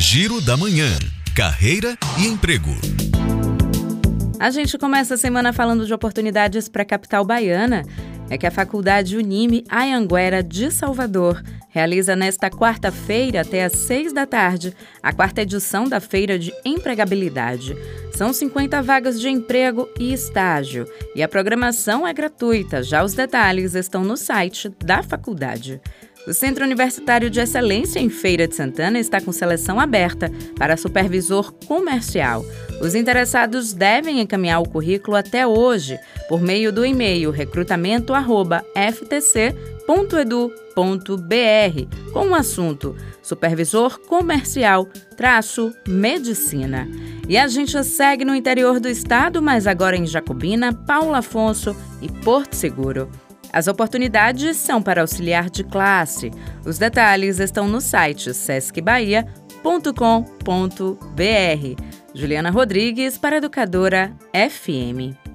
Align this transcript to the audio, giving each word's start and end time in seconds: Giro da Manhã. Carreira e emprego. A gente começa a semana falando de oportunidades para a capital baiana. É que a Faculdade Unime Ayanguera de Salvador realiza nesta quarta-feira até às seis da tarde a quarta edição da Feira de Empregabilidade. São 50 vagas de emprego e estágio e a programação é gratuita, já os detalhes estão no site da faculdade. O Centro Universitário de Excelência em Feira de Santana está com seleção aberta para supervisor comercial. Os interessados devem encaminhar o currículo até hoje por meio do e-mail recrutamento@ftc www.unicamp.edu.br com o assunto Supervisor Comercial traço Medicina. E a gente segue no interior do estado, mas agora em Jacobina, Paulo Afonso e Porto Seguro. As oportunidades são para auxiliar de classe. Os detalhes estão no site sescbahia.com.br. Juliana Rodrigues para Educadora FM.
Giro 0.00 0.40
da 0.40 0.56
Manhã. 0.56 0.90
Carreira 1.34 1.98
e 2.20 2.26
emprego. 2.28 2.70
A 4.38 4.48
gente 4.48 4.78
começa 4.78 5.14
a 5.14 5.18
semana 5.18 5.52
falando 5.52 5.84
de 5.84 5.92
oportunidades 5.92 6.68
para 6.68 6.82
a 6.82 6.86
capital 6.86 7.24
baiana. 7.24 7.82
É 8.30 8.38
que 8.38 8.46
a 8.46 8.50
Faculdade 8.52 9.16
Unime 9.16 9.64
Ayanguera 9.68 10.40
de 10.40 10.70
Salvador 10.70 11.42
realiza 11.70 12.14
nesta 12.16 12.48
quarta-feira 12.50 13.42
até 13.42 13.62
às 13.64 13.72
seis 13.72 14.10
da 14.12 14.26
tarde 14.26 14.74
a 15.02 15.12
quarta 15.12 15.42
edição 15.42 15.84
da 15.88 16.00
Feira 16.00 16.38
de 16.38 16.50
Empregabilidade. 16.64 17.76
São 18.12 18.32
50 18.32 18.80
vagas 18.82 19.20
de 19.20 19.28
emprego 19.28 19.86
e 19.98 20.10
estágio 20.12 20.86
e 21.14 21.22
a 21.22 21.28
programação 21.28 22.06
é 22.06 22.12
gratuita, 22.12 22.82
já 22.82 23.02
os 23.04 23.12
detalhes 23.14 23.74
estão 23.74 24.02
no 24.04 24.16
site 24.16 24.68
da 24.84 25.02
faculdade. 25.02 25.78
O 26.26 26.32
Centro 26.34 26.64
Universitário 26.64 27.30
de 27.30 27.40
Excelência 27.40 27.98
em 28.00 28.10
Feira 28.10 28.46
de 28.46 28.54
Santana 28.54 28.98
está 28.98 29.18
com 29.18 29.32
seleção 29.32 29.80
aberta 29.80 30.30
para 30.58 30.76
supervisor 30.76 31.52
comercial. 31.66 32.44
Os 32.82 32.94
interessados 32.94 33.72
devem 33.72 34.20
encaminhar 34.20 34.60
o 34.60 34.68
currículo 34.68 35.16
até 35.16 35.46
hoje 35.46 35.98
por 36.28 36.38
meio 36.42 36.70
do 36.70 36.84
e-mail 36.84 37.30
recrutamento@ftc 37.30 39.77
www.unicamp.edu.br 39.88 41.88
com 42.12 42.28
o 42.30 42.34
assunto 42.34 42.94
Supervisor 43.22 43.98
Comercial 44.00 44.84
traço 45.16 45.74
Medicina. 45.88 46.86
E 47.26 47.38
a 47.38 47.48
gente 47.48 47.82
segue 47.84 48.24
no 48.24 48.32
interior 48.34 48.78
do 48.80 48.88
estado, 48.88 49.40
mas 49.42 49.66
agora 49.66 49.96
em 49.96 50.06
Jacobina, 50.06 50.72
Paulo 50.74 51.12
Afonso 51.14 51.74
e 52.02 52.08
Porto 52.10 52.52
Seguro. 52.54 53.08
As 53.50 53.66
oportunidades 53.66 54.58
são 54.58 54.82
para 54.82 55.00
auxiliar 55.00 55.48
de 55.48 55.64
classe. 55.64 56.30
Os 56.66 56.76
detalhes 56.78 57.40
estão 57.40 57.66
no 57.66 57.80
site 57.80 58.34
sescbahia.com.br. 58.34 59.32
Juliana 62.14 62.50
Rodrigues 62.50 63.16
para 63.16 63.36
Educadora 63.38 64.14
FM. 64.34 65.27